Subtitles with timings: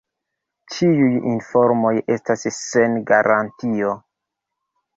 [0.75, 3.95] Ĉiuj informoj estas sen garantio.